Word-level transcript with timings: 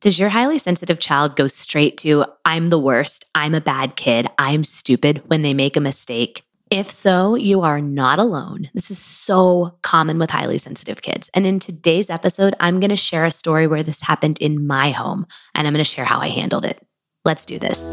Does 0.00 0.18
your 0.18 0.30
highly 0.30 0.58
sensitive 0.58 0.98
child 0.98 1.36
go 1.36 1.46
straight 1.46 1.98
to, 1.98 2.24
I'm 2.46 2.70
the 2.70 2.78
worst, 2.78 3.26
I'm 3.34 3.54
a 3.54 3.60
bad 3.60 3.96
kid, 3.96 4.26
I'm 4.38 4.64
stupid 4.64 5.22
when 5.26 5.42
they 5.42 5.52
make 5.52 5.76
a 5.76 5.80
mistake? 5.80 6.42
If 6.70 6.90
so, 6.90 7.34
you 7.34 7.60
are 7.60 7.82
not 7.82 8.18
alone. 8.18 8.70
This 8.72 8.90
is 8.90 8.98
so 8.98 9.76
common 9.82 10.18
with 10.18 10.30
highly 10.30 10.56
sensitive 10.56 11.02
kids. 11.02 11.28
And 11.34 11.44
in 11.44 11.58
today's 11.58 12.08
episode, 12.08 12.54
I'm 12.60 12.80
going 12.80 12.88
to 12.88 12.96
share 12.96 13.26
a 13.26 13.30
story 13.30 13.66
where 13.66 13.82
this 13.82 14.00
happened 14.00 14.38
in 14.40 14.66
my 14.66 14.90
home, 14.90 15.26
and 15.54 15.66
I'm 15.66 15.74
going 15.74 15.84
to 15.84 15.90
share 15.90 16.06
how 16.06 16.20
I 16.20 16.28
handled 16.28 16.64
it. 16.64 16.80
Let's 17.26 17.44
do 17.44 17.58
this. 17.58 17.92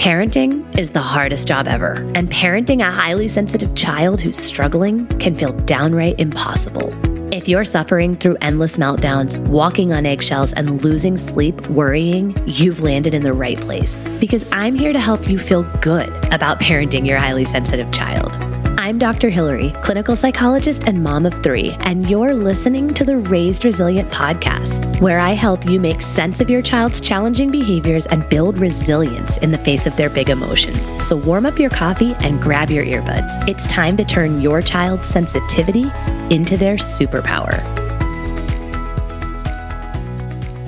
Parenting 0.00 0.78
is 0.78 0.92
the 0.92 1.02
hardest 1.02 1.46
job 1.46 1.68
ever, 1.68 1.96
and 2.14 2.30
parenting 2.30 2.80
a 2.80 2.90
highly 2.90 3.28
sensitive 3.28 3.74
child 3.74 4.22
who's 4.22 4.38
struggling 4.38 5.06
can 5.18 5.34
feel 5.34 5.52
downright 5.52 6.18
impossible. 6.18 6.90
If 7.32 7.48
you're 7.48 7.64
suffering 7.64 8.16
through 8.16 8.36
endless 8.42 8.76
meltdowns, 8.76 9.38
walking 9.46 9.94
on 9.94 10.04
eggshells, 10.04 10.52
and 10.52 10.84
losing 10.84 11.16
sleep 11.16 11.66
worrying, 11.68 12.36
you've 12.46 12.82
landed 12.82 13.14
in 13.14 13.22
the 13.22 13.32
right 13.32 13.58
place 13.58 14.06
because 14.20 14.44
I'm 14.52 14.74
here 14.74 14.92
to 14.92 15.00
help 15.00 15.26
you 15.26 15.38
feel 15.38 15.62
good 15.80 16.10
about 16.30 16.60
parenting 16.60 17.06
your 17.06 17.16
highly 17.16 17.46
sensitive 17.46 17.90
child. 17.90 18.36
I'm 18.78 18.98
Dr. 18.98 19.30
Hillary, 19.30 19.70
clinical 19.80 20.14
psychologist 20.14 20.84
and 20.86 21.02
mom 21.02 21.24
of 21.24 21.42
three, 21.42 21.70
and 21.80 22.10
you're 22.10 22.34
listening 22.34 22.92
to 22.94 23.04
the 23.04 23.16
Raised 23.16 23.64
Resilient 23.64 24.10
podcast, 24.10 25.00
where 25.00 25.18
I 25.18 25.30
help 25.30 25.64
you 25.64 25.80
make 25.80 26.02
sense 26.02 26.40
of 26.40 26.50
your 26.50 26.60
child's 26.60 27.00
challenging 27.00 27.50
behaviors 27.50 28.04
and 28.04 28.28
build 28.28 28.58
resilience 28.58 29.38
in 29.38 29.52
the 29.52 29.58
face 29.58 29.86
of 29.86 29.96
their 29.96 30.10
big 30.10 30.28
emotions. 30.28 30.92
So 31.06 31.16
warm 31.16 31.46
up 31.46 31.58
your 31.58 31.70
coffee 31.70 32.14
and 32.18 32.42
grab 32.42 32.70
your 32.70 32.84
earbuds. 32.84 33.48
It's 33.48 33.66
time 33.68 33.96
to 33.96 34.04
turn 34.04 34.42
your 34.42 34.60
child's 34.60 35.08
sensitivity 35.08 35.90
into 36.32 36.56
their 36.56 36.76
superpower. 36.76 37.60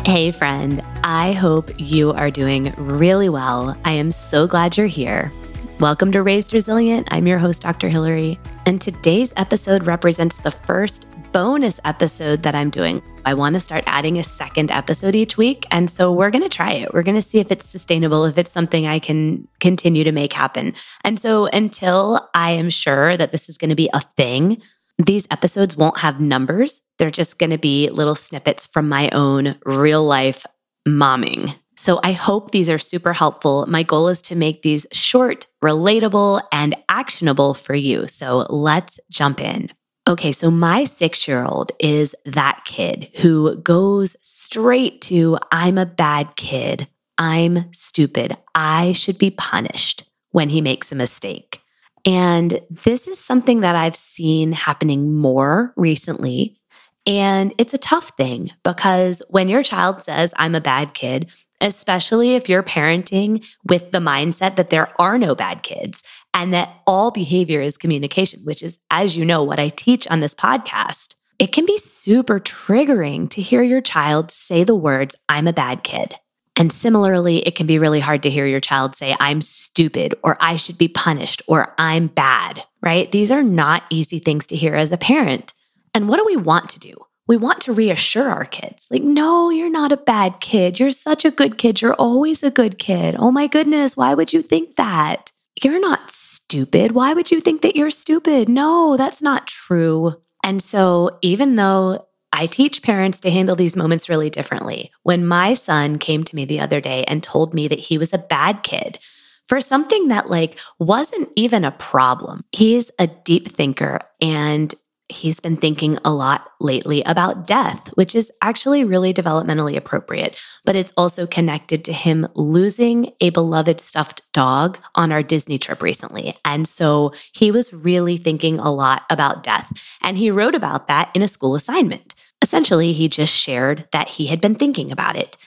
Hey, 0.06 0.30
friend, 0.30 0.82
I 1.02 1.32
hope 1.32 1.70
you 1.78 2.12
are 2.12 2.30
doing 2.30 2.74
really 2.76 3.30
well. 3.30 3.74
I 3.86 3.92
am 3.92 4.10
so 4.10 4.46
glad 4.46 4.76
you're 4.76 4.86
here. 4.86 5.32
Welcome 5.80 6.12
to 6.12 6.22
Raised 6.22 6.52
Resilient. 6.52 7.08
I'm 7.10 7.26
your 7.26 7.38
host, 7.38 7.62
Dr. 7.62 7.88
Hillary, 7.88 8.38
and 8.66 8.78
today's 8.78 9.32
episode 9.36 9.86
represents 9.86 10.36
the 10.36 10.50
first 10.50 11.06
bonus 11.32 11.80
episode 11.86 12.42
that 12.42 12.54
I'm 12.54 12.68
doing. 12.68 13.02
I 13.24 13.32
want 13.32 13.54
to 13.54 13.60
start 13.60 13.84
adding 13.86 14.18
a 14.18 14.22
second 14.22 14.70
episode 14.70 15.14
each 15.14 15.38
week. 15.38 15.66
And 15.70 15.88
so 15.88 16.12
we're 16.12 16.30
going 16.30 16.44
to 16.44 16.54
try 16.54 16.72
it. 16.72 16.92
We're 16.92 17.02
going 17.02 17.20
to 17.20 17.22
see 17.22 17.38
if 17.38 17.50
it's 17.50 17.68
sustainable, 17.68 18.26
if 18.26 18.36
it's 18.36 18.52
something 18.52 18.86
I 18.86 18.98
can 18.98 19.48
continue 19.60 20.04
to 20.04 20.12
make 20.12 20.34
happen. 20.34 20.74
And 21.02 21.18
so 21.18 21.46
until 21.46 22.28
I 22.34 22.50
am 22.50 22.68
sure 22.68 23.16
that 23.16 23.32
this 23.32 23.48
is 23.48 23.56
going 23.56 23.70
to 23.70 23.74
be 23.74 23.88
a 23.94 24.00
thing, 24.00 24.62
these 24.98 25.26
episodes 25.30 25.76
won't 25.76 25.98
have 25.98 26.20
numbers. 26.20 26.80
They're 26.98 27.10
just 27.10 27.38
going 27.38 27.50
to 27.50 27.58
be 27.58 27.90
little 27.90 28.14
snippets 28.14 28.66
from 28.66 28.88
my 28.88 29.08
own 29.10 29.56
real 29.64 30.04
life 30.04 30.46
momming. 30.86 31.54
So 31.76 31.98
I 32.02 32.12
hope 32.12 32.50
these 32.50 32.70
are 32.70 32.78
super 32.78 33.12
helpful. 33.12 33.66
My 33.66 33.82
goal 33.82 34.08
is 34.08 34.22
to 34.22 34.36
make 34.36 34.62
these 34.62 34.86
short, 34.92 35.46
relatable, 35.62 36.42
and 36.52 36.76
actionable 36.88 37.54
for 37.54 37.74
you. 37.74 38.06
So 38.06 38.46
let's 38.48 39.00
jump 39.10 39.40
in. 39.40 39.70
Okay, 40.06 40.32
so 40.32 40.50
my 40.50 40.84
six 40.84 41.26
year 41.26 41.44
old 41.44 41.72
is 41.80 42.14
that 42.26 42.60
kid 42.66 43.10
who 43.16 43.56
goes 43.56 44.16
straight 44.20 45.00
to, 45.02 45.38
I'm 45.50 45.78
a 45.78 45.86
bad 45.86 46.36
kid. 46.36 46.86
I'm 47.16 47.72
stupid. 47.72 48.36
I 48.54 48.92
should 48.92 49.18
be 49.18 49.30
punished 49.30 50.04
when 50.30 50.50
he 50.50 50.60
makes 50.60 50.92
a 50.92 50.96
mistake. 50.96 51.60
And 52.04 52.60
this 52.70 53.08
is 53.08 53.18
something 53.18 53.60
that 53.60 53.76
I've 53.76 53.96
seen 53.96 54.52
happening 54.52 55.14
more 55.16 55.72
recently. 55.76 56.58
And 57.06 57.54
it's 57.58 57.74
a 57.74 57.78
tough 57.78 58.12
thing 58.16 58.50
because 58.62 59.22
when 59.28 59.48
your 59.48 59.62
child 59.62 60.02
says, 60.02 60.32
I'm 60.36 60.54
a 60.54 60.60
bad 60.60 60.94
kid, 60.94 61.30
especially 61.60 62.34
if 62.34 62.48
you're 62.48 62.62
parenting 62.62 63.44
with 63.68 63.90
the 63.90 63.98
mindset 63.98 64.56
that 64.56 64.70
there 64.70 64.88
are 65.00 65.18
no 65.18 65.34
bad 65.34 65.62
kids 65.62 66.02
and 66.32 66.52
that 66.52 66.74
all 66.86 67.10
behavior 67.10 67.60
is 67.60 67.78
communication, 67.78 68.40
which 68.44 68.62
is, 68.62 68.78
as 68.90 69.16
you 69.16 69.24
know, 69.24 69.42
what 69.42 69.60
I 69.60 69.68
teach 69.70 70.06
on 70.08 70.20
this 70.20 70.34
podcast. 70.34 71.14
It 71.38 71.52
can 71.52 71.66
be 71.66 71.78
super 71.78 72.38
triggering 72.38 73.28
to 73.30 73.42
hear 73.42 73.62
your 73.62 73.80
child 73.80 74.30
say 74.30 74.62
the 74.64 74.74
words, 74.74 75.16
I'm 75.28 75.48
a 75.48 75.52
bad 75.52 75.82
kid. 75.82 76.14
And 76.56 76.72
similarly, 76.72 77.38
it 77.38 77.56
can 77.56 77.66
be 77.66 77.78
really 77.78 78.00
hard 78.00 78.22
to 78.22 78.30
hear 78.30 78.46
your 78.46 78.60
child 78.60 78.94
say, 78.94 79.16
I'm 79.18 79.42
stupid, 79.42 80.14
or 80.22 80.36
I 80.40 80.56
should 80.56 80.78
be 80.78 80.88
punished, 80.88 81.42
or 81.48 81.74
I'm 81.78 82.06
bad, 82.06 82.62
right? 82.80 83.10
These 83.10 83.32
are 83.32 83.42
not 83.42 83.82
easy 83.90 84.20
things 84.20 84.46
to 84.48 84.56
hear 84.56 84.74
as 84.74 84.92
a 84.92 84.98
parent. 84.98 85.52
And 85.94 86.08
what 86.08 86.18
do 86.18 86.24
we 86.24 86.36
want 86.36 86.68
to 86.70 86.78
do? 86.78 86.94
we 87.26 87.36
want 87.36 87.60
to 87.62 87.72
reassure 87.72 88.28
our 88.28 88.44
kids 88.44 88.86
like, 88.90 89.02
no, 89.02 89.50
you're 89.50 89.70
not 89.70 89.92
a 89.92 89.96
bad 89.96 90.40
kid. 90.40 90.78
You're 90.78 90.90
such 90.90 91.24
a 91.24 91.30
good 91.30 91.56
kid. 91.58 91.80
You're 91.80 91.94
always 91.94 92.42
a 92.42 92.50
good 92.50 92.78
kid. 92.78 93.16
Oh 93.18 93.30
my 93.30 93.46
goodness, 93.46 93.96
why 93.96 94.14
would 94.14 94.32
you 94.32 94.42
think 94.42 94.76
that? 94.76 95.32
You're 95.62 95.80
not 95.80 96.10
stupid. 96.10 96.92
Why 96.92 97.14
would 97.14 97.30
you 97.30 97.40
think 97.40 97.62
that 97.62 97.76
you're 97.76 97.90
stupid? 97.90 98.48
No, 98.48 98.96
that's 98.96 99.22
not 99.22 99.46
true. 99.46 100.14
And 100.42 100.60
so, 100.60 101.18
even 101.22 101.56
though 101.56 102.06
I 102.34 102.46
teach 102.46 102.82
parents 102.82 103.20
to 103.20 103.30
handle 103.30 103.54
these 103.54 103.76
moments 103.76 104.08
really 104.08 104.28
differently, 104.28 104.90
when 105.04 105.24
my 105.24 105.54
son 105.54 105.98
came 105.98 106.24
to 106.24 106.34
me 106.34 106.44
the 106.44 106.58
other 106.58 106.80
day 106.80 107.04
and 107.04 107.22
told 107.22 107.54
me 107.54 107.68
that 107.68 107.78
he 107.78 107.96
was 107.96 108.12
a 108.12 108.18
bad 108.18 108.64
kid, 108.64 108.98
for 109.46 109.60
something 109.60 110.08
that 110.08 110.28
like 110.28 110.58
wasn't 110.80 111.28
even 111.36 111.64
a 111.64 111.70
problem. 111.70 112.44
He's 112.50 112.90
a 112.98 113.06
deep 113.06 113.48
thinker 113.48 114.00
and 114.20 114.74
he's 115.10 115.38
been 115.38 115.56
thinking 115.58 115.98
a 116.04 116.10
lot 116.10 116.50
lately 116.60 117.02
about 117.02 117.46
death, 117.46 117.88
which 117.94 118.14
is 118.14 118.32
actually 118.40 118.84
really 118.84 119.12
developmentally 119.12 119.76
appropriate, 119.76 120.36
but 120.64 120.74
it's 120.74 120.94
also 120.96 121.26
connected 121.26 121.84
to 121.84 121.92
him 121.92 122.26
losing 122.34 123.12
a 123.20 123.28
beloved 123.30 123.80
stuffed 123.80 124.22
dog 124.32 124.78
on 124.94 125.12
our 125.12 125.22
Disney 125.22 125.58
trip 125.58 125.82
recently. 125.82 126.34
And 126.44 126.66
so 126.66 127.12
he 127.32 127.50
was 127.50 127.72
really 127.72 128.16
thinking 128.16 128.58
a 128.58 128.72
lot 128.72 129.02
about 129.10 129.42
death. 129.42 129.70
And 130.02 130.16
he 130.16 130.30
wrote 130.30 130.54
about 130.54 130.88
that 130.88 131.10
in 131.14 131.22
a 131.22 131.28
school 131.28 131.54
assignment. 131.54 132.13
Essentially, 132.44 132.92
he 132.92 133.08
just 133.08 133.32
shared 133.32 133.88
that 133.92 134.06
he 134.06 134.26
had 134.26 134.38
been 134.38 134.54
thinking 134.54 134.92
about 134.92 135.16
it. 135.16 135.38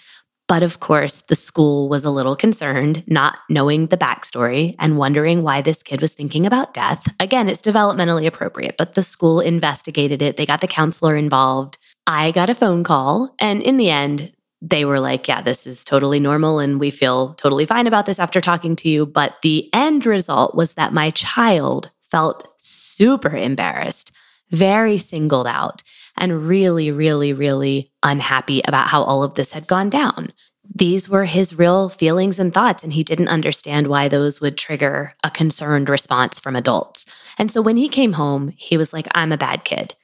But 0.47 0.63
of 0.63 0.79
course, 0.79 1.21
the 1.21 1.35
school 1.35 1.89
was 1.89 2.03
a 2.03 2.09
little 2.09 2.35
concerned, 2.35 3.03
not 3.05 3.37
knowing 3.51 3.85
the 3.85 3.97
backstory 3.97 4.73
and 4.79 4.97
wondering 4.97 5.43
why 5.43 5.61
this 5.61 5.83
kid 5.83 6.01
was 6.01 6.15
thinking 6.15 6.47
about 6.47 6.73
death. 6.73 7.07
Again, 7.19 7.49
it's 7.49 7.61
developmentally 7.61 8.25
appropriate, 8.25 8.77
but 8.79 8.95
the 8.95 9.03
school 9.03 9.39
investigated 9.39 10.23
it. 10.23 10.37
They 10.37 10.47
got 10.47 10.61
the 10.61 10.67
counselor 10.67 11.15
involved. 11.15 11.77
I 12.07 12.31
got 12.31 12.49
a 12.49 12.55
phone 12.55 12.83
call, 12.83 13.31
and 13.37 13.61
in 13.61 13.77
the 13.77 13.91
end, 13.91 14.31
they 14.59 14.83
were 14.83 14.99
like, 14.99 15.27
Yeah, 15.27 15.41
this 15.41 15.67
is 15.67 15.83
totally 15.83 16.19
normal, 16.19 16.57
and 16.57 16.79
we 16.79 16.89
feel 16.89 17.35
totally 17.35 17.67
fine 17.67 17.85
about 17.85 18.07
this 18.07 18.17
after 18.17 18.41
talking 18.41 18.75
to 18.77 18.89
you. 18.89 19.05
But 19.05 19.35
the 19.43 19.69
end 19.71 20.07
result 20.07 20.55
was 20.55 20.73
that 20.73 20.93
my 20.93 21.11
child 21.11 21.91
felt 22.09 22.47
super 22.57 23.35
embarrassed, 23.35 24.11
very 24.49 24.97
singled 24.97 25.45
out 25.45 25.83
and 26.17 26.47
really, 26.47 26.91
really, 26.91 27.33
really 27.33 27.91
unhappy 28.03 28.61
about 28.67 28.87
how 28.87 29.03
all 29.03 29.23
of 29.23 29.35
this 29.35 29.51
had 29.51 29.67
gone 29.67 29.89
down. 29.89 30.31
These 30.75 31.07
were 31.07 31.25
his 31.25 31.57
real 31.57 31.89
feelings 31.89 32.39
and 32.39 32.53
thoughts, 32.53 32.83
and 32.83 32.93
he 32.93 33.03
didn't 33.03 33.29
understand 33.29 33.87
why 33.87 34.07
those 34.07 34.41
would 34.41 34.57
trigger 34.57 35.15
a 35.23 35.31
concerned 35.31 35.89
response 35.89 36.39
from 36.39 36.55
adults. 36.55 37.05
And 37.37 37.49
so 37.49 37.61
when 37.61 37.77
he 37.77 37.89
came 37.89 38.13
home, 38.13 38.53
he 38.57 38.77
was 38.77 38.93
like, 38.93 39.07
I'm 39.15 39.31
a 39.31 39.37
bad 39.37 39.63
kid. 39.63 39.95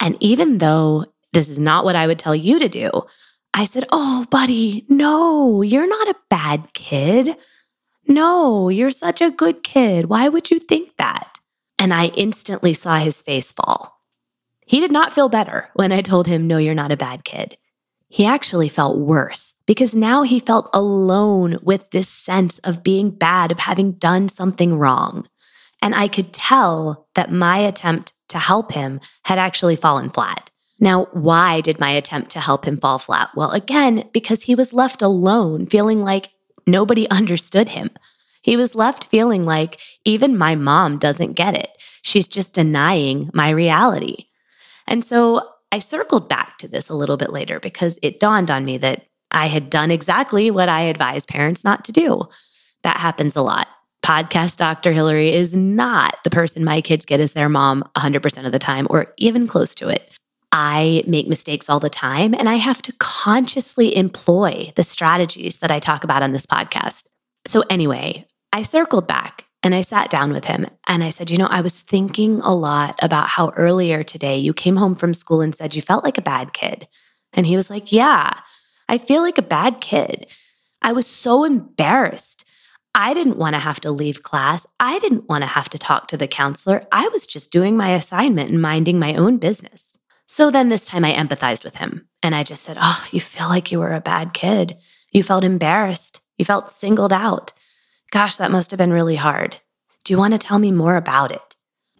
And 0.00 0.16
even 0.20 0.58
though 0.58 1.06
this 1.32 1.48
is 1.48 1.58
not 1.58 1.84
what 1.84 1.96
I 1.96 2.06
would 2.06 2.18
tell 2.18 2.34
you 2.34 2.58
to 2.58 2.68
do, 2.68 2.90
I 3.52 3.64
said, 3.64 3.84
Oh, 3.92 4.26
buddy, 4.30 4.84
no, 4.88 5.62
you're 5.62 5.88
not 5.88 6.08
a 6.08 6.18
bad 6.28 6.72
kid. 6.72 7.36
No, 8.08 8.68
you're 8.68 8.90
such 8.90 9.20
a 9.20 9.30
good 9.30 9.62
kid. 9.62 10.06
Why 10.06 10.28
would 10.28 10.50
you 10.50 10.58
think 10.58 10.96
that? 10.96 11.38
And 11.78 11.92
I 11.94 12.06
instantly 12.06 12.74
saw 12.74 12.98
his 12.98 13.22
face 13.22 13.52
fall. 13.52 13.99
He 14.70 14.78
did 14.78 14.92
not 14.92 15.12
feel 15.12 15.28
better 15.28 15.68
when 15.74 15.90
I 15.90 16.00
told 16.00 16.28
him, 16.28 16.46
No, 16.46 16.56
you're 16.56 16.76
not 16.76 16.92
a 16.92 16.96
bad 16.96 17.24
kid. 17.24 17.56
He 18.08 18.24
actually 18.24 18.68
felt 18.68 19.00
worse 19.00 19.56
because 19.66 19.96
now 19.96 20.22
he 20.22 20.38
felt 20.38 20.70
alone 20.72 21.58
with 21.60 21.90
this 21.90 22.08
sense 22.08 22.60
of 22.60 22.84
being 22.84 23.10
bad, 23.10 23.50
of 23.50 23.58
having 23.58 23.94
done 23.94 24.28
something 24.28 24.78
wrong. 24.78 25.26
And 25.82 25.92
I 25.92 26.06
could 26.06 26.32
tell 26.32 27.08
that 27.16 27.32
my 27.32 27.58
attempt 27.58 28.12
to 28.28 28.38
help 28.38 28.70
him 28.70 29.00
had 29.24 29.40
actually 29.40 29.74
fallen 29.74 30.08
flat. 30.08 30.52
Now, 30.78 31.06
why 31.06 31.60
did 31.62 31.80
my 31.80 31.90
attempt 31.90 32.30
to 32.30 32.40
help 32.40 32.64
him 32.64 32.76
fall 32.76 33.00
flat? 33.00 33.30
Well, 33.34 33.50
again, 33.50 34.08
because 34.12 34.42
he 34.42 34.54
was 34.54 34.72
left 34.72 35.02
alone, 35.02 35.66
feeling 35.66 36.00
like 36.00 36.30
nobody 36.64 37.10
understood 37.10 37.70
him. 37.70 37.90
He 38.40 38.56
was 38.56 38.76
left 38.76 39.06
feeling 39.06 39.44
like 39.44 39.80
even 40.04 40.38
my 40.38 40.54
mom 40.54 40.98
doesn't 40.98 41.32
get 41.32 41.56
it. 41.56 41.70
She's 42.02 42.28
just 42.28 42.52
denying 42.52 43.30
my 43.34 43.50
reality. 43.50 44.26
And 44.86 45.04
so 45.04 45.42
I 45.72 45.78
circled 45.78 46.28
back 46.28 46.58
to 46.58 46.68
this 46.68 46.88
a 46.88 46.94
little 46.94 47.16
bit 47.16 47.32
later 47.32 47.60
because 47.60 47.98
it 48.02 48.18
dawned 48.18 48.50
on 48.50 48.64
me 48.64 48.78
that 48.78 49.06
I 49.30 49.46
had 49.46 49.70
done 49.70 49.90
exactly 49.90 50.50
what 50.50 50.68
I 50.68 50.80
advise 50.82 51.24
parents 51.24 51.64
not 51.64 51.84
to 51.84 51.92
do. 51.92 52.22
That 52.82 52.96
happens 52.96 53.36
a 53.36 53.42
lot. 53.42 53.68
Podcast 54.02 54.56
Dr. 54.56 54.92
Hillary 54.92 55.32
is 55.32 55.54
not 55.54 56.16
the 56.24 56.30
person 56.30 56.64
my 56.64 56.80
kids 56.80 57.04
get 57.04 57.20
as 57.20 57.32
their 57.32 57.48
mom 57.48 57.84
100% 57.96 58.46
of 58.46 58.52
the 58.52 58.58
time 58.58 58.86
or 58.90 59.12
even 59.18 59.46
close 59.46 59.74
to 59.76 59.88
it. 59.88 60.10
I 60.52 61.04
make 61.06 61.28
mistakes 61.28 61.70
all 61.70 61.78
the 61.78 61.88
time, 61.90 62.34
and 62.34 62.48
I 62.48 62.54
have 62.54 62.82
to 62.82 62.92
consciously 62.98 63.96
employ 63.96 64.72
the 64.74 64.82
strategies 64.82 65.58
that 65.58 65.70
I 65.70 65.78
talk 65.78 66.02
about 66.02 66.24
on 66.24 66.32
this 66.32 66.46
podcast. 66.46 67.04
So, 67.46 67.62
anyway, 67.70 68.26
I 68.52 68.62
circled 68.62 69.06
back 69.06 69.44
and 69.62 69.74
I 69.74 69.82
sat 69.82 70.10
down 70.10 70.32
with 70.32 70.46
him 70.46 70.66
and 70.88 71.04
I 71.04 71.10
said, 71.10 71.30
You 71.30 71.38
know, 71.38 71.46
I 71.46 71.60
was 71.60 71.80
thinking 71.80 72.40
a 72.40 72.54
lot 72.54 72.98
about 73.02 73.28
how 73.28 73.50
earlier 73.50 74.02
today 74.02 74.38
you 74.38 74.54
came 74.54 74.76
home 74.76 74.94
from 74.94 75.14
school 75.14 75.40
and 75.40 75.54
said 75.54 75.74
you 75.74 75.82
felt 75.82 76.04
like 76.04 76.18
a 76.18 76.22
bad 76.22 76.52
kid. 76.52 76.88
And 77.32 77.46
he 77.46 77.56
was 77.56 77.68
like, 77.68 77.92
Yeah, 77.92 78.32
I 78.88 78.98
feel 78.98 79.22
like 79.22 79.38
a 79.38 79.42
bad 79.42 79.80
kid. 79.80 80.26
I 80.82 80.92
was 80.92 81.06
so 81.06 81.44
embarrassed. 81.44 82.44
I 82.94 83.14
didn't 83.14 83.36
want 83.36 83.54
to 83.54 83.60
have 83.60 83.80
to 83.80 83.90
leave 83.90 84.22
class. 84.22 84.66
I 84.80 84.98
didn't 84.98 85.28
want 85.28 85.42
to 85.42 85.46
have 85.46 85.68
to 85.70 85.78
talk 85.78 86.08
to 86.08 86.16
the 86.16 86.26
counselor. 86.26 86.84
I 86.90 87.08
was 87.08 87.26
just 87.26 87.52
doing 87.52 87.76
my 87.76 87.90
assignment 87.90 88.50
and 88.50 88.60
minding 88.60 88.98
my 88.98 89.14
own 89.14 89.36
business. 89.36 89.98
So 90.26 90.50
then 90.50 90.70
this 90.70 90.86
time 90.86 91.04
I 91.04 91.12
empathized 91.12 91.64
with 91.64 91.76
him 91.76 92.08
and 92.22 92.34
I 92.34 92.42
just 92.44 92.64
said, 92.64 92.78
Oh, 92.80 93.06
you 93.10 93.20
feel 93.20 93.48
like 93.48 93.70
you 93.70 93.78
were 93.78 93.92
a 93.92 94.00
bad 94.00 94.32
kid. 94.32 94.78
You 95.12 95.22
felt 95.22 95.44
embarrassed. 95.44 96.20
You 96.38 96.44
felt 96.44 96.70
singled 96.70 97.12
out. 97.12 97.52
Gosh, 98.10 98.36
that 98.38 98.50
must 98.50 98.70
have 98.70 98.78
been 98.78 98.92
really 98.92 99.16
hard. 99.16 99.60
Do 100.04 100.12
you 100.12 100.18
want 100.18 100.32
to 100.32 100.38
tell 100.38 100.58
me 100.58 100.72
more 100.72 100.96
about 100.96 101.30
it? 101.30 101.56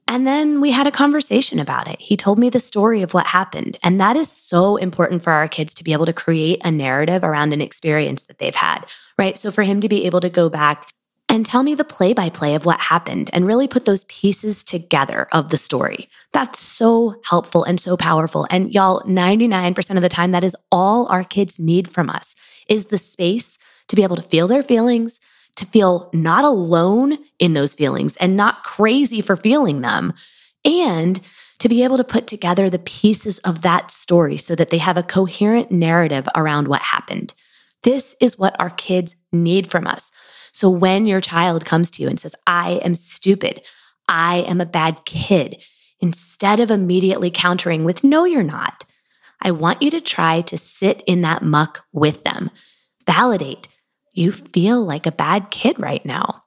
And 0.08 0.26
then 0.26 0.60
we 0.60 0.72
had 0.72 0.88
a 0.88 0.90
conversation 0.90 1.60
about 1.60 1.86
it. 1.86 2.00
He 2.00 2.16
told 2.16 2.36
me 2.36 2.50
the 2.50 2.58
story 2.58 3.02
of 3.02 3.14
what 3.14 3.28
happened. 3.28 3.78
And 3.84 4.00
that 4.00 4.16
is 4.16 4.28
so 4.28 4.76
important 4.76 5.22
for 5.22 5.32
our 5.32 5.46
kids 5.46 5.72
to 5.74 5.84
be 5.84 5.92
able 5.92 6.06
to 6.06 6.12
create 6.12 6.60
a 6.64 6.70
narrative 6.72 7.22
around 7.22 7.52
an 7.52 7.60
experience 7.60 8.22
that 8.22 8.38
they've 8.38 8.54
had, 8.54 8.86
right? 9.16 9.38
So 9.38 9.52
for 9.52 9.62
him 9.62 9.80
to 9.82 9.88
be 9.88 10.06
able 10.06 10.20
to 10.20 10.28
go 10.28 10.48
back 10.48 10.90
and 11.28 11.46
tell 11.46 11.62
me 11.62 11.76
the 11.76 11.84
play 11.84 12.12
by 12.12 12.28
play 12.28 12.56
of 12.56 12.64
what 12.64 12.80
happened 12.80 13.30
and 13.32 13.46
really 13.46 13.68
put 13.68 13.84
those 13.84 14.02
pieces 14.06 14.64
together 14.64 15.28
of 15.30 15.50
the 15.50 15.56
story. 15.56 16.08
That's 16.32 16.58
so 16.58 17.20
helpful 17.24 17.62
and 17.62 17.78
so 17.78 17.96
powerful. 17.96 18.48
And 18.50 18.74
y'all, 18.74 19.02
99% 19.02 19.94
of 19.94 20.02
the 20.02 20.08
time, 20.08 20.32
that 20.32 20.42
is 20.42 20.56
all 20.72 21.06
our 21.06 21.22
kids 21.22 21.60
need 21.60 21.88
from 21.88 22.10
us 22.10 22.34
is 22.68 22.86
the 22.86 22.98
space 22.98 23.58
to 23.86 23.94
be 23.94 24.02
able 24.02 24.16
to 24.16 24.22
feel 24.22 24.48
their 24.48 24.64
feelings, 24.64 25.20
to 25.60 25.66
feel 25.66 26.10
not 26.12 26.44
alone 26.44 27.18
in 27.38 27.52
those 27.52 27.74
feelings 27.74 28.16
and 28.16 28.36
not 28.36 28.64
crazy 28.64 29.20
for 29.20 29.36
feeling 29.36 29.82
them, 29.82 30.12
and 30.64 31.20
to 31.58 31.68
be 31.68 31.84
able 31.84 31.98
to 31.98 32.04
put 32.04 32.26
together 32.26 32.68
the 32.68 32.78
pieces 32.78 33.38
of 33.40 33.60
that 33.60 33.90
story 33.90 34.38
so 34.38 34.54
that 34.54 34.70
they 34.70 34.78
have 34.78 34.96
a 34.96 35.02
coherent 35.02 35.70
narrative 35.70 36.26
around 36.34 36.66
what 36.66 36.80
happened. 36.80 37.34
This 37.82 38.16
is 38.20 38.38
what 38.38 38.58
our 38.58 38.70
kids 38.70 39.14
need 39.32 39.70
from 39.70 39.86
us. 39.86 40.10
So 40.52 40.68
when 40.70 41.06
your 41.06 41.20
child 41.20 41.64
comes 41.66 41.90
to 41.92 42.02
you 42.02 42.08
and 42.08 42.18
says, 42.18 42.34
I 42.46 42.80
am 42.82 42.94
stupid, 42.94 43.62
I 44.08 44.38
am 44.48 44.60
a 44.60 44.66
bad 44.66 45.04
kid, 45.04 45.62
instead 46.00 46.60
of 46.60 46.70
immediately 46.70 47.30
countering 47.30 47.84
with, 47.84 48.02
no, 48.02 48.24
you're 48.24 48.42
not, 48.42 48.84
I 49.42 49.50
want 49.50 49.82
you 49.82 49.90
to 49.90 50.00
try 50.00 50.40
to 50.40 50.56
sit 50.56 51.02
in 51.06 51.20
that 51.20 51.42
muck 51.42 51.84
with 51.92 52.24
them. 52.24 52.50
Validate. 53.06 53.68
You 54.12 54.32
feel 54.32 54.84
like 54.84 55.06
a 55.06 55.12
bad 55.12 55.50
kid 55.50 55.78
right 55.78 56.04
now. 56.04 56.44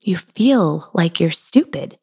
You 0.00 0.16
feel 0.16 0.90
like 0.94 1.20
you're 1.20 1.30
stupid. 1.30 1.98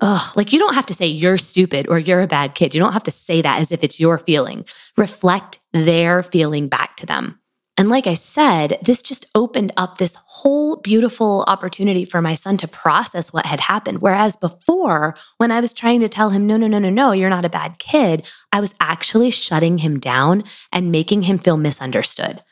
Ugh, 0.00 0.36
like 0.36 0.52
you 0.52 0.58
don't 0.58 0.74
have 0.74 0.86
to 0.86 0.94
say 0.94 1.06
you're 1.06 1.38
stupid 1.38 1.88
or 1.88 1.98
you're 1.98 2.20
a 2.20 2.26
bad 2.26 2.54
kid. 2.54 2.74
You 2.74 2.80
don't 2.80 2.92
have 2.92 3.04
to 3.04 3.10
say 3.10 3.42
that 3.42 3.60
as 3.60 3.72
if 3.72 3.84
it's 3.84 4.00
your 4.00 4.18
feeling. 4.18 4.64
Reflect 4.96 5.58
their 5.72 6.22
feeling 6.22 6.68
back 6.68 6.96
to 6.96 7.06
them. 7.06 7.38
And 7.76 7.88
like 7.88 8.06
I 8.06 8.14
said, 8.14 8.78
this 8.82 9.02
just 9.02 9.26
opened 9.34 9.72
up 9.76 9.98
this 9.98 10.16
whole 10.24 10.76
beautiful 10.76 11.44
opportunity 11.48 12.04
for 12.04 12.22
my 12.22 12.34
son 12.34 12.56
to 12.58 12.68
process 12.68 13.32
what 13.32 13.46
had 13.46 13.58
happened. 13.58 14.00
Whereas 14.00 14.36
before, 14.36 15.16
when 15.38 15.50
I 15.50 15.60
was 15.60 15.74
trying 15.74 16.00
to 16.00 16.08
tell 16.08 16.30
him, 16.30 16.46
no, 16.46 16.56
no, 16.56 16.68
no, 16.68 16.78
no, 16.78 16.90
no, 16.90 17.10
you're 17.10 17.30
not 17.30 17.44
a 17.44 17.50
bad 17.50 17.80
kid, 17.80 18.26
I 18.52 18.60
was 18.60 18.74
actually 18.78 19.30
shutting 19.32 19.78
him 19.78 19.98
down 19.98 20.44
and 20.72 20.92
making 20.92 21.22
him 21.22 21.36
feel 21.36 21.56
misunderstood. 21.56 22.44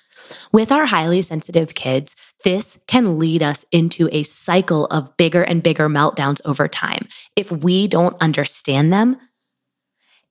With 0.52 0.72
our 0.72 0.86
highly 0.86 1.22
sensitive 1.22 1.74
kids, 1.74 2.14
this 2.44 2.78
can 2.86 3.18
lead 3.18 3.42
us 3.42 3.64
into 3.72 4.08
a 4.12 4.22
cycle 4.22 4.86
of 4.86 5.16
bigger 5.16 5.42
and 5.42 5.62
bigger 5.62 5.88
meltdowns 5.88 6.40
over 6.44 6.68
time. 6.68 7.06
If 7.36 7.50
we 7.50 7.88
don't 7.88 8.20
understand 8.20 8.92
them, 8.92 9.16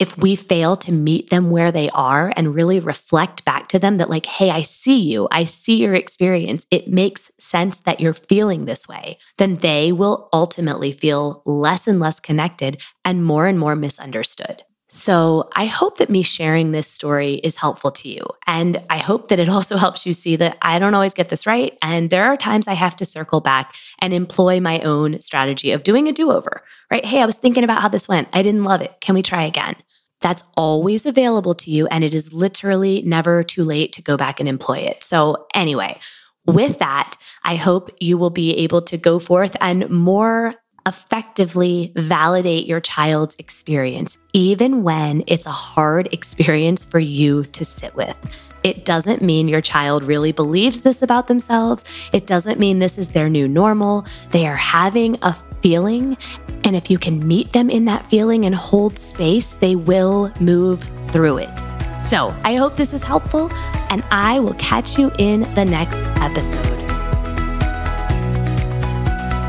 if 0.02 0.18
we 0.18 0.36
fail 0.36 0.78
to 0.78 0.92
meet 0.92 1.30
them 1.30 1.52
where 1.52 1.72
they 1.72 1.88
are 1.92 2.34
and 2.36 2.56
really 2.56 2.80
reflect 2.80 3.46
back 3.46 3.70
to 3.70 3.78
them 3.78 3.98
that, 3.98 4.10
like, 4.10 4.26
hey, 4.26 4.50
I 4.50 4.64
see 4.64 5.00
you, 5.00 5.28
I 5.32 5.44
see 5.44 5.76
your 5.76 5.94
experience, 5.94 6.66
it 6.72 6.88
makes 6.88 7.30
sense 7.40 7.82
that 7.82 8.00
you're 8.00 8.16
feeling 8.16 8.66
this 8.66 8.88
way, 8.88 9.20
then 9.38 9.58
they 9.58 9.92
will 9.92 10.28
ultimately 10.34 10.92
feel 10.92 11.44
less 11.46 11.88
and 11.88 12.00
less 12.00 12.20
connected 12.20 12.82
and 13.06 13.24
more 13.24 13.46
and 13.46 13.60
more 13.60 13.76
misunderstood. 13.76 14.64
So 14.94 15.48
I 15.56 15.68
hope 15.68 16.00
that 16.00 16.10
me 16.10 16.22
sharing 16.22 16.72
this 16.72 16.86
story 16.86 17.36
is 17.36 17.56
helpful 17.56 17.92
to 17.92 18.10
you. 18.10 18.26
And 18.46 18.84
I 18.90 18.98
hope 18.98 19.30
that 19.30 19.40
it 19.40 19.48
also 19.48 19.78
helps 19.86 20.06
you 20.06 20.12
see 20.12 20.36
that 20.36 20.58
I 20.62 20.80
don't 20.80 20.94
always 20.94 21.14
get 21.14 21.30
this 21.30 21.48
right. 21.48 21.78
And 21.82 22.10
there 22.10 22.26
are 22.26 22.36
times 22.36 22.68
I 22.68 22.74
have 22.74 22.98
to 22.98 23.06
circle 23.06 23.40
back 23.40 23.74
and 24.00 24.14
employ 24.14 24.60
my 24.60 24.80
own 24.82 25.22
strategy 25.22 25.72
of 25.72 25.84
doing 25.84 26.10
a 26.10 26.12
do 26.12 26.30
over, 26.30 26.64
right? 26.92 27.06
Hey, 27.06 27.22
I 27.22 27.26
was 27.26 27.38
thinking 27.38 27.64
about 27.64 27.82
how 27.82 27.88
this 27.88 28.10
went. 28.10 28.28
I 28.34 28.42
didn't 28.42 28.66
love 28.66 28.82
it. 28.82 29.00
Can 29.00 29.16
we 29.16 29.22
try 29.22 29.44
again? 29.44 29.76
That's 30.20 30.44
always 30.58 31.06
available 31.06 31.56
to 31.56 31.72
you. 31.72 31.88
And 31.88 32.04
it 32.04 32.14
is 32.14 32.34
literally 32.34 33.02
never 33.04 33.46
too 33.46 33.64
late 33.64 33.94
to 33.94 34.02
go 34.02 34.18
back 34.18 34.42
and 34.42 34.50
employ 34.50 34.80
it. 34.80 35.06
So, 35.06 35.48
anyway, 35.54 36.00
with 36.46 36.80
that, 36.80 37.16
I 37.46 37.56
hope 37.56 37.96
you 38.02 38.18
will 38.18 38.30
be 38.30 38.58
able 38.58 38.82
to 38.82 38.98
go 38.98 39.20
forth 39.20 39.56
and 39.62 39.90
more 39.90 40.56
effectively 40.86 41.92
validate 41.96 42.66
your 42.66 42.80
child's 42.80 43.36
experience, 43.40 44.18
even 44.34 44.84
when 44.84 45.24
it's 45.28 45.46
a 45.46 45.52
hard 45.52 46.12
experience 46.14 46.86
for 46.86 47.00
you 47.00 47.46
to 47.46 47.66
sit 47.66 47.96
with. 47.96 48.16
It 48.64 48.86
doesn't 48.86 49.22
mean 49.22 49.48
your 49.48 49.62
child 49.62 50.04
really 50.04 50.32
believes 50.32 50.82
this 50.82 51.02
about 51.02 51.28
themselves. 51.28 51.84
It 52.14 52.28
doesn't 52.28 52.60
mean 52.60 52.80
this 52.80 52.98
is 52.98 53.10
their 53.10 53.30
new 53.30 53.48
normal. 53.48 54.06
They 54.32 54.46
are 54.46 54.56
having 54.56 55.18
a 55.24 55.34
feeling. 55.62 56.18
And 56.64 56.76
if 56.76 56.92
you 56.92 57.00
can 57.00 57.28
meet 57.28 57.54
them 57.54 57.70
in 57.70 57.86
that 57.86 58.08
feeling 58.10 58.46
and 58.46 58.54
hold 58.54 59.00
space, 59.00 59.54
they 59.60 59.76
will 59.76 60.32
move 60.40 60.88
through 61.08 61.38
it. 61.38 61.60
So 62.04 62.36
I 62.44 62.56
hope 62.56 62.78
this 62.78 62.94
is 62.94 63.04
helpful, 63.04 63.52
and 63.90 64.04
I 64.12 64.40
will 64.40 64.56
catch 64.56 64.98
you 64.98 65.12
in 65.18 65.42
the 65.54 65.66
next 65.66 66.04
episode. 66.18 66.81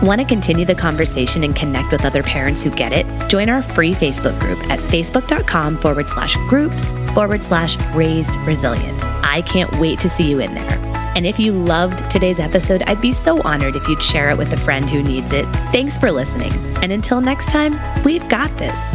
Want 0.02 0.20
to 0.20 0.26
continue 0.26 0.64
the 0.64 0.74
conversation 0.74 1.44
and 1.44 1.54
connect 1.54 1.92
with 1.92 2.04
other 2.04 2.24
parents 2.24 2.64
who 2.64 2.70
get 2.70 2.92
it? 2.92 3.06
Join 3.28 3.48
our 3.48 3.62
free 3.62 3.94
Facebook 3.94 4.36
group 4.40 4.58
at 4.68 4.80
facebook.com 4.80 5.78
forward 5.78 6.10
slash 6.10 6.34
groups 6.48 6.94
forward 7.14 7.44
slash 7.44 7.76
raised 7.94 8.34
resilient. 8.38 9.00
I 9.04 9.42
can't 9.42 9.72
wait 9.78 10.00
to 10.00 10.08
see 10.08 10.28
you 10.28 10.40
in 10.40 10.54
there. 10.54 10.76
And 11.14 11.24
if 11.24 11.38
you 11.38 11.52
loved 11.52 12.10
today's 12.10 12.40
episode, 12.40 12.82
I'd 12.88 13.00
be 13.00 13.12
so 13.12 13.40
honored 13.42 13.76
if 13.76 13.86
you'd 13.86 14.02
share 14.02 14.30
it 14.30 14.38
with 14.38 14.52
a 14.52 14.56
friend 14.56 14.90
who 14.90 15.04
needs 15.04 15.30
it. 15.30 15.44
Thanks 15.70 15.96
for 15.96 16.10
listening. 16.10 16.52
And 16.82 16.90
until 16.90 17.20
next 17.20 17.52
time, 17.52 17.78
we've 18.02 18.28
got 18.28 18.50
this. 18.58 18.94